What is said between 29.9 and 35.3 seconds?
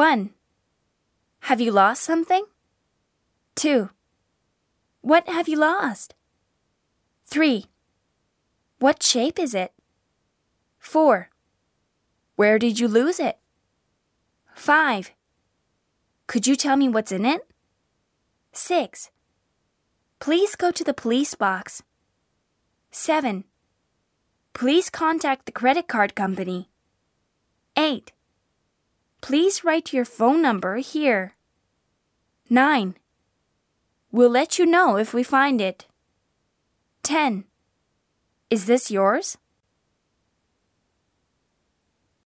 your phone number here. 9. We'll let you know if we